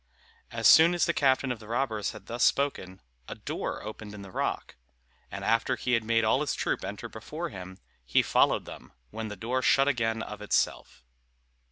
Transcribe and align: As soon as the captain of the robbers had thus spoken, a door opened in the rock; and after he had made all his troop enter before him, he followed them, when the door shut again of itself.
As 0.49 0.65
soon 0.67 0.95
as 0.95 1.05
the 1.05 1.13
captain 1.13 1.51
of 1.51 1.59
the 1.59 1.67
robbers 1.67 2.09
had 2.09 2.25
thus 2.25 2.43
spoken, 2.43 3.01
a 3.27 3.35
door 3.35 3.83
opened 3.83 4.15
in 4.15 4.23
the 4.23 4.31
rock; 4.31 4.75
and 5.29 5.45
after 5.45 5.75
he 5.75 5.93
had 5.93 6.03
made 6.03 6.23
all 6.23 6.41
his 6.41 6.55
troop 6.55 6.83
enter 6.83 7.07
before 7.07 7.49
him, 7.49 7.77
he 8.03 8.23
followed 8.23 8.65
them, 8.65 8.93
when 9.11 9.27
the 9.27 9.35
door 9.35 9.61
shut 9.61 9.87
again 9.87 10.23
of 10.23 10.41
itself. 10.41 11.03